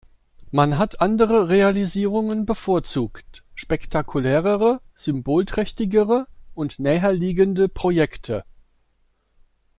[0.51, 8.43] Man hat andere Realisierungen bevorzugt, spektakulärere, symbolträchtigere und näherliegende Projekte.